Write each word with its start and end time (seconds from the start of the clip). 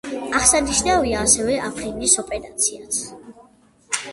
აღსანიშნავია 0.37 1.19
ასევე 1.25 1.57
აფრინის 1.67 2.15
ოპერაციაც. 2.25 2.99